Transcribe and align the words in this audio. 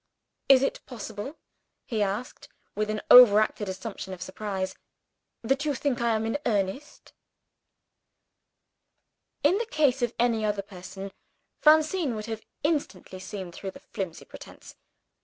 "Is 0.49 0.63
it 0.63 0.83
possible," 0.87 1.37
he 1.85 2.01
asked, 2.01 2.49
with 2.73 2.89
an 2.89 3.01
overacted 3.11 3.69
assumption 3.69 4.13
of 4.15 4.21
surprise, 4.23 4.73
"that 5.43 5.63
you 5.63 5.75
think 5.75 6.01
I 6.01 6.15
am 6.15 6.25
in 6.25 6.39
earnest?" 6.43 7.13
In 9.43 9.59
the 9.59 9.67
case 9.67 10.01
of 10.01 10.15
any 10.17 10.43
other 10.43 10.63
person, 10.63 11.11
Francine 11.59 12.15
would 12.15 12.25
have 12.25 12.43
instantly 12.63 13.19
seen 13.19 13.51
through 13.51 13.69
that 13.69 13.93
flimsy 13.93 14.25
pretense. 14.25 14.75